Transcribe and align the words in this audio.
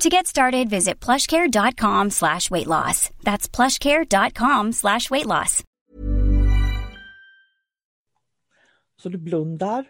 To 0.00 0.08
get 0.08 0.26
started, 0.26 0.70
visit 0.70 1.00
plushcare.com 1.00 2.10
slash 2.10 2.50
weight 2.50 2.66
loss. 2.66 3.10
That's 3.22 3.48
plushcare.com 3.48 4.72
slash 4.72 5.10
weight 5.10 5.26
loss. 5.26 5.64
Så 8.96 9.08
du 9.08 9.18
blundar, 9.18 9.84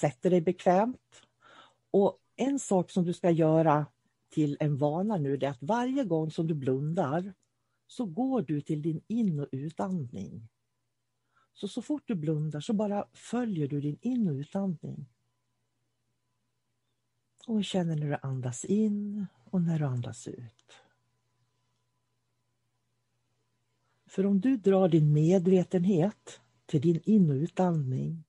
sätter 0.00 0.30
dig 0.30 0.40
bekvämt 0.40 1.22
och 1.90 2.18
en 2.36 2.58
sak 2.58 2.90
som 2.90 3.04
du 3.04 3.12
ska 3.12 3.30
göra 3.30 3.86
till 4.30 4.56
en 4.60 4.76
vana 4.76 5.16
nu 5.16 5.34
är 5.34 5.44
att 5.44 5.62
varje 5.62 6.04
gång 6.04 6.30
som 6.30 6.46
du 6.46 6.54
blundar 6.54 7.34
så 7.86 8.04
går 8.04 8.42
du 8.42 8.60
till 8.60 8.82
din 8.82 9.00
in 9.08 9.40
och 9.40 9.48
utandning. 9.52 10.48
Så, 11.52 11.68
så 11.68 11.82
fort 11.82 12.02
du 12.06 12.14
blundar 12.14 12.60
så 12.60 12.72
bara 12.72 13.04
följer 13.12 13.68
du 13.68 13.80
din 13.80 13.98
in 14.00 14.28
och 14.28 14.34
utandning. 14.34 15.06
Och 17.46 17.64
känner 17.64 17.96
när 17.96 18.06
du 18.06 18.16
andas 18.22 18.64
in 18.64 19.26
och 19.44 19.62
när 19.62 19.78
du 19.78 19.84
andas 19.84 20.28
ut. 20.28 20.72
För 24.06 24.26
om 24.26 24.40
du 24.40 24.56
drar 24.56 24.88
din 24.88 25.12
medvetenhet 25.12 26.40
till 26.66 26.80
din 26.80 27.00
in 27.04 27.30
och 27.30 27.34
utandning, 27.34 28.24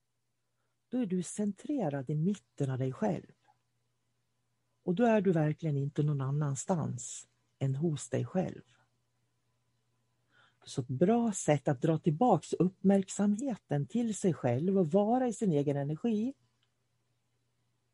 då 0.88 0.98
är 0.98 1.06
du 1.06 1.22
centrerad 1.22 2.10
i 2.10 2.14
mitten 2.14 2.70
av 2.70 2.78
dig 2.78 2.92
själv. 2.92 3.32
Och 4.82 4.94
då 4.94 5.04
är 5.04 5.20
du 5.20 5.32
verkligen 5.32 5.76
inte 5.76 6.02
någon 6.02 6.20
annanstans 6.20 7.28
än 7.58 7.74
hos 7.74 8.08
dig 8.08 8.24
själv. 8.24 8.62
Så 10.64 10.80
ett 10.80 10.88
bra 10.88 11.32
sätt 11.32 11.68
att 11.68 11.82
dra 11.82 11.98
tillbaks 11.98 12.52
uppmärksamheten 12.52 13.86
till 13.86 14.14
sig 14.14 14.34
själv 14.34 14.78
och 14.78 14.90
vara 14.90 15.28
i 15.28 15.32
sin 15.32 15.52
egen 15.52 15.76
energi, 15.76 16.34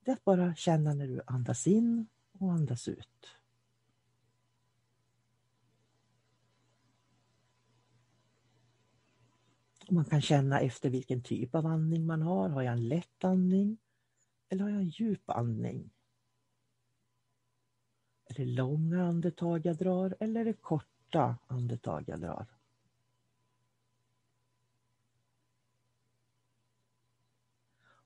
det 0.05 0.11
är 0.11 0.13
att 0.13 0.25
bara 0.25 0.55
känna 0.55 0.95
när 0.95 1.07
du 1.07 1.21
andas 1.27 1.67
in 1.67 2.07
och 2.39 2.53
andas 2.53 2.89
ut. 2.89 3.37
man 9.93 10.05
kan 10.05 10.21
känna 10.21 10.61
efter 10.61 10.91
vilken 10.91 11.23
typ 11.23 11.55
av 11.55 11.67
andning 11.67 12.07
man 12.07 12.23
har. 12.23 12.49
Har 12.49 12.63
jag 12.63 12.73
en 12.73 12.89
lätt 12.89 13.25
andning? 13.25 13.79
Eller 14.49 14.63
har 14.63 14.71
jag 14.71 14.81
en 14.81 14.89
djup 14.89 15.31
andning? 15.31 15.91
Är 18.25 18.35
det 18.35 18.45
långa 18.45 19.05
andetag 19.05 19.67
jag 19.67 19.77
drar 19.77 20.17
eller 20.21 20.41
är 20.41 20.45
det 20.45 20.53
korta 20.53 21.37
andetag 21.47 22.05
jag 22.07 22.21
drar? 22.21 22.47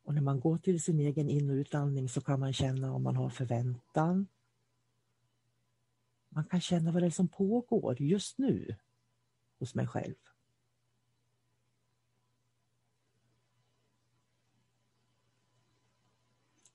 Och 0.07 0.15
när 0.15 0.23
man 0.23 0.41
går 0.41 0.59
till 0.59 0.83
sin 0.83 1.01
egen 1.01 1.29
in 1.29 1.51
och 1.51 1.55
utandning 1.55 2.09
så 2.09 2.21
kan 2.21 2.41
man 2.41 2.53
känna 2.53 2.93
om 2.93 3.03
man 3.03 3.17
har 3.17 3.31
förväntan. 3.31 4.27
Man 6.29 6.45
kan 6.45 6.61
känna 6.61 6.93
vad 6.93 7.03
det 7.03 7.07
är 7.07 7.11
som 7.11 7.29
pågår 7.29 8.03
just 8.03 8.39
nu 8.39 8.77
hos 9.59 9.75
mig 9.75 9.87
själv. 9.87 10.15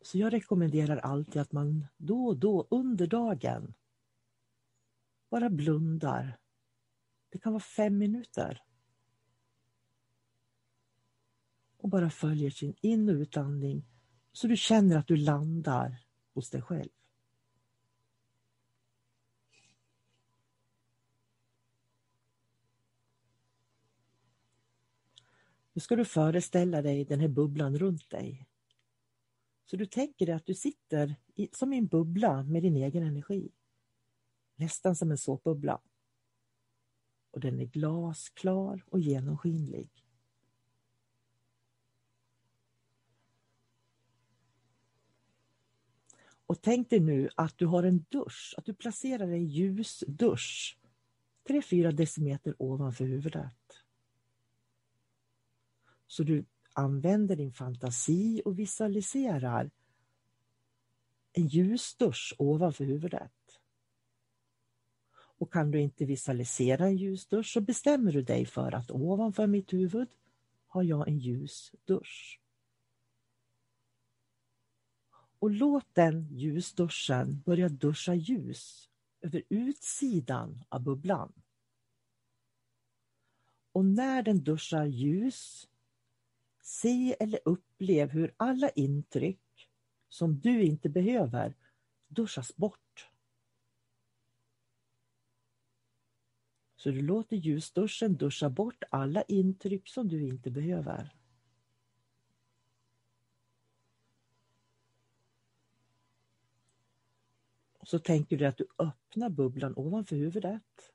Så 0.01 0.17
jag 0.17 0.33
rekommenderar 0.33 0.97
alltid 0.97 1.41
att 1.41 1.51
man 1.51 1.87
då 1.97 2.25
och 2.25 2.37
då 2.37 2.67
under 2.69 3.07
dagen 3.07 3.73
bara 5.29 5.49
blundar. 5.49 6.37
Det 7.29 7.39
kan 7.39 7.53
vara 7.53 7.63
fem 7.63 7.97
minuter. 7.97 8.63
Och 11.81 11.89
bara 11.89 12.09
följer 12.09 12.49
sin 12.49 12.75
in 12.81 13.09
och 13.09 13.15
utandning 13.15 13.85
så 14.31 14.47
du 14.47 14.57
känner 14.57 14.97
att 14.97 15.07
du 15.07 15.15
landar 15.15 16.05
hos 16.33 16.49
dig 16.49 16.61
själv. 16.61 16.89
Nu 25.73 25.81
ska 25.81 25.95
du 25.95 26.05
föreställa 26.05 26.81
dig 26.81 27.05
den 27.05 27.19
här 27.19 27.27
bubblan 27.27 27.77
runt 27.77 28.09
dig. 28.09 28.47
Så 29.65 29.77
du 29.77 29.85
tänker 29.85 30.25
dig 30.25 30.35
att 30.35 30.45
du 30.45 30.53
sitter 30.53 31.15
i, 31.35 31.49
som 31.51 31.73
i 31.73 31.77
en 31.77 31.87
bubbla 31.87 32.43
med 32.43 32.63
din 32.63 32.75
egen 32.75 33.03
energi. 33.03 33.51
Nästan 34.55 34.95
som 34.95 35.11
en 35.11 35.17
såpbubbla. 35.17 35.81
Och 37.31 37.39
den 37.39 37.59
är 37.59 37.65
glasklar 37.65 38.83
och 38.87 38.99
genomskinlig. 38.99 40.00
Och 46.51 46.61
tänk 46.61 46.89
dig 46.89 46.99
nu 46.99 47.29
att 47.35 47.57
du 47.57 47.65
har 47.65 47.83
en 47.83 48.05
dusch, 48.09 48.53
att 48.57 48.65
du 48.65 48.73
placerar 48.73 49.27
en 49.27 49.47
ljus 49.47 50.03
dusch, 50.07 50.77
3-4 51.47 51.91
decimeter 51.91 52.55
ovanför 52.57 53.05
huvudet. 53.05 53.83
Så 56.07 56.23
du 56.23 56.45
använder 56.73 57.35
din 57.35 57.53
fantasi 57.53 58.41
och 58.45 58.59
visualiserar 58.59 59.71
en 61.33 61.47
ljus 61.47 61.95
dusch 61.95 62.35
ovanför 62.37 62.85
huvudet. 62.85 63.59
Och 65.13 65.53
kan 65.53 65.71
du 65.71 65.81
inte 65.81 66.05
visualisera 66.05 66.85
en 66.85 66.97
ljus 66.97 67.27
dusch, 67.27 67.53
så 67.53 67.61
bestämmer 67.61 68.11
du 68.11 68.21
dig 68.21 68.45
för 68.45 68.71
att 68.71 68.91
ovanför 68.91 69.47
mitt 69.47 69.73
huvud 69.73 70.07
har 70.67 70.83
jag 70.83 71.07
en 71.07 71.19
ljus 71.19 71.71
dusch. 71.85 72.40
Och 75.41 75.51
låt 75.51 75.95
den 75.95 76.27
ljusduschen 76.31 77.41
börja 77.45 77.69
duscha 77.69 78.13
ljus 78.13 78.89
över 79.21 79.43
utsidan 79.49 80.63
av 80.69 80.81
bubblan. 80.81 81.33
Och 83.71 83.85
när 83.85 84.23
den 84.23 84.43
duschar 84.43 84.85
ljus 84.85 85.67
Se 86.61 87.15
eller 87.19 87.39
upplev 87.45 88.09
hur 88.09 88.33
alla 88.37 88.69
intryck 88.69 89.69
som 90.09 90.39
du 90.39 90.63
inte 90.63 90.89
behöver 90.89 91.55
duschas 92.07 92.55
bort. 92.55 93.09
Så 96.75 96.89
du 96.89 97.01
låter 97.01 97.35
ljusduschen 97.35 98.17
duscha 98.17 98.49
bort 98.49 98.83
alla 98.89 99.21
intryck 99.21 99.89
som 99.89 100.07
du 100.07 100.27
inte 100.27 100.51
behöver. 100.51 101.20
Så 107.83 107.99
tänker 107.99 108.37
du 108.37 108.45
att 108.45 108.57
du 108.57 108.67
öppnar 108.77 109.29
bubblan 109.29 109.73
ovanför 109.75 110.15
huvudet. 110.15 110.93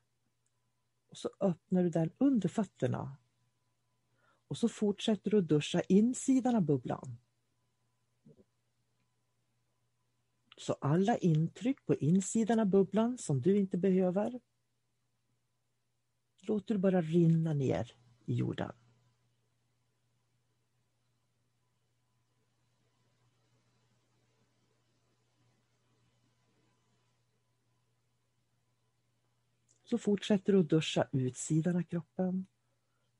Och 1.09 1.17
så 1.17 1.29
öppnar 1.39 1.83
du 1.83 1.89
den 1.89 2.11
under 2.17 2.49
fötterna 2.49 3.17
och 4.47 4.57
så 4.57 4.69
fortsätter 4.69 5.31
du 5.31 5.37
att 5.37 5.47
duscha 5.47 5.81
insidan 5.81 6.55
av 6.55 6.61
bubblan. 6.61 7.17
Så 10.57 10.73
alla 10.73 11.17
intryck 11.17 11.85
på 11.85 11.95
insidan 11.95 12.59
av 12.59 12.65
bubblan 12.65 13.17
som 13.17 13.41
du 13.41 13.57
inte 13.57 13.77
behöver 13.77 14.39
låter 16.41 16.73
du 16.73 16.79
bara 16.79 17.01
rinna 17.01 17.53
ner 17.53 17.91
i 18.25 18.35
jorden. 18.35 18.73
Så 29.89 29.97
fortsätter 29.97 30.53
du 30.53 30.59
att 30.59 30.69
duscha 30.69 31.07
utsidan 31.11 31.75
av 31.75 31.83
kroppen 31.83 32.47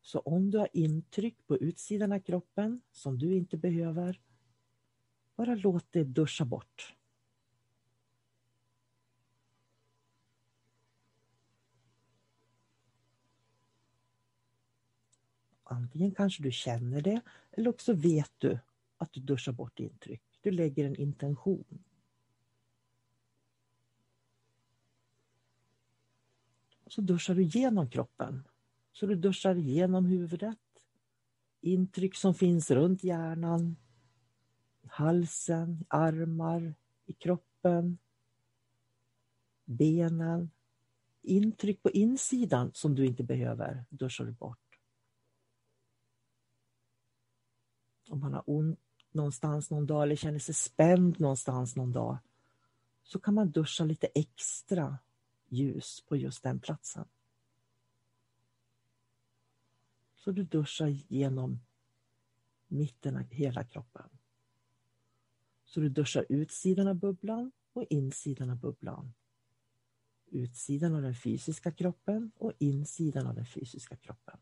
Så 0.02 0.20
om 0.20 0.52
du 0.52 0.58
har 0.58 0.70
intryck 0.74 1.48
på 1.48 1.58
utsidan 1.58 2.12
av 2.12 2.20
kroppen 2.20 2.82
som 2.92 3.18
du 3.20 3.36
inte 3.36 3.58
behöver, 3.58 4.22
bara 5.36 5.56
låt 5.56 5.92
det 5.92 6.04
duscha 6.04 6.46
bort. 6.46 6.96
Antingen 15.64 16.12
kanske 16.12 16.44
du 16.44 16.52
känner 16.52 17.02
det 17.02 17.22
eller 17.52 17.70
också 17.70 17.94
vet 17.94 18.32
du 18.38 18.60
att 18.98 19.14
du 19.14 19.22
duschar 19.22 19.52
bort 19.52 19.80
intryck. 19.80 20.22
Du 20.42 20.52
lägger 20.52 20.86
en 20.86 20.96
intention. 20.96 21.84
Så 26.98 27.02
duschar 27.02 27.36
du 27.36 27.42
igenom 27.42 27.90
kroppen. 27.90 28.48
Så 28.92 29.06
du 29.06 29.16
duschar 29.16 29.56
igenom 29.56 30.06
huvudet. 30.06 30.58
Intryck 31.62 32.16
som 32.16 32.34
finns 32.34 32.72
runt 32.72 33.04
hjärnan, 33.04 33.76
halsen, 34.88 35.86
armar, 35.88 36.74
i 37.06 37.14
kroppen, 37.14 37.98
benen. 39.66 40.52
Intryck 41.22 41.84
på 41.84 41.90
insidan 41.90 42.72
som 42.74 42.96
du 42.96 43.06
inte 43.06 43.24
behöver 43.24 43.86
duschar 43.90 44.26
du 44.26 44.32
bort. 44.32 44.80
om 48.10 48.20
man 48.20 48.34
har 48.34 48.44
ont 48.46 48.80
någonstans 49.12 49.70
någon 49.70 49.86
dag 49.86 50.04
eller 50.04 50.16
känner 50.16 50.40
sig 50.40 50.56
spänd 50.56 51.20
någonstans 51.20 51.76
någon 51.76 51.92
dag 51.92 52.18
så 53.04 53.20
kan 53.20 53.34
man 53.34 53.52
duscha 53.52 53.84
lite 53.84 54.08
extra 54.08 54.98
ljus 55.50 56.02
på 56.08 56.16
just 56.16 56.44
den 56.44 56.60
platsen. 56.60 57.06
Så 60.16 60.32
du 60.32 60.44
duschar 60.44 60.88
genom 61.08 61.60
mitten 62.68 63.16
av 63.16 63.24
hela 63.24 63.64
kroppen. 63.64 64.10
Så 65.66 65.80
du 65.80 65.90
duschar 65.90 66.26
utsidan 66.30 66.88
av 66.88 66.96
bubblan 66.96 67.52
och 67.74 67.86
insidan 67.90 68.50
av 68.50 68.58
bubblan. 68.58 69.14
Utsidan 70.26 70.96
av 70.96 71.02
den 71.02 71.16
fysiska 71.16 71.72
kroppen 71.72 72.32
och 72.38 72.54
insidan 72.60 73.28
av 73.28 73.36
den 73.36 73.46
fysiska 73.46 73.96
kroppen. 73.96 74.38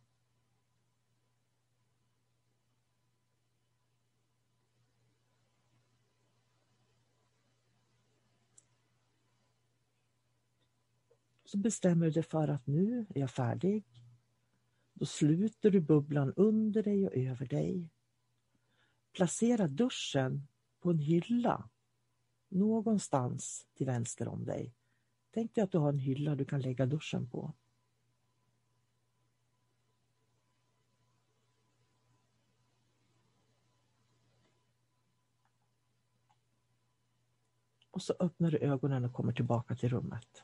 Så 11.55 11.59
bestämmer 11.59 12.05
du 12.05 12.11
dig 12.11 12.23
för 12.23 12.47
att 12.47 12.67
nu 12.67 13.05
är 13.15 13.19
jag 13.19 13.31
färdig. 13.31 13.83
Då 14.93 15.05
sluter 15.05 15.71
du 15.71 15.81
bubblan 15.81 16.33
under 16.35 16.83
dig 16.83 17.07
och 17.07 17.15
över 17.15 17.45
dig. 17.45 17.89
Placera 19.13 19.67
duschen 19.67 20.47
på 20.79 20.89
en 20.89 20.99
hylla 20.99 21.69
någonstans 22.49 23.67
till 23.73 23.85
vänster 23.85 24.27
om 24.27 24.45
dig. 24.45 24.73
Tänk 25.31 25.55
dig 25.55 25.63
att 25.63 25.71
du 25.71 25.77
har 25.77 25.89
en 25.89 25.99
hylla 25.99 26.35
du 26.35 26.45
kan 26.45 26.61
lägga 26.61 26.85
duschen 26.85 27.29
på. 27.29 27.53
Och 37.91 38.01
så 38.01 38.13
öppnar 38.19 38.51
du 38.51 38.57
ögonen 38.57 39.05
och 39.05 39.13
kommer 39.13 39.33
tillbaka 39.33 39.75
till 39.75 39.89
rummet. 39.89 40.43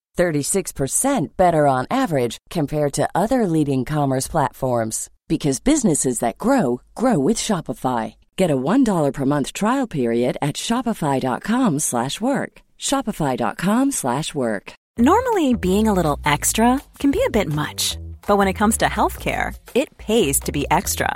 36% 0.17 1.37
better 1.37 1.67
on 1.67 1.87
average 1.89 2.37
compared 2.49 2.93
to 2.93 3.09
other 3.15 3.47
leading 3.47 3.85
commerce 3.85 4.27
platforms 4.27 5.09
because 5.27 5.59
businesses 5.59 6.19
that 6.19 6.37
grow 6.37 6.81
grow 6.93 7.17
with 7.17 7.37
Shopify. 7.37 8.15
Get 8.35 8.51
a 8.51 8.57
$1 8.57 9.13
per 9.13 9.25
month 9.25 9.53
trial 9.53 9.87
period 9.87 10.37
at 10.41 10.57
shopify.com/work. 10.57 12.61
shopify.com/work. 12.77 14.73
Normally 14.97 15.53
being 15.53 15.87
a 15.87 15.93
little 15.93 16.19
extra 16.25 16.81
can 16.99 17.11
be 17.11 17.23
a 17.25 17.35
bit 17.37 17.47
much, 17.47 17.97
but 18.27 18.37
when 18.37 18.49
it 18.49 18.59
comes 18.59 18.77
to 18.77 18.85
healthcare, 18.85 19.55
it 19.73 19.97
pays 19.97 20.39
to 20.41 20.51
be 20.51 20.65
extra. 20.69 21.15